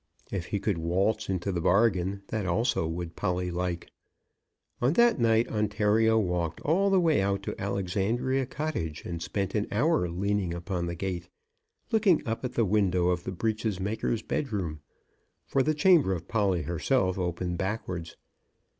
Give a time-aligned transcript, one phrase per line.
[0.31, 3.91] If he could waltz into the bargain, that also would Polly like.
[4.81, 9.67] On that night Ontario walked all the way out to Alexandria Cottage, and spent an
[9.71, 11.29] hour leaning upon the gate,
[11.91, 14.79] looking up at the window of the breeches maker's bedroom;
[15.45, 18.17] for the chamber of Polly herself opened backwards.